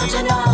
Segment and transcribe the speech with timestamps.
[0.00, 0.49] such an honor.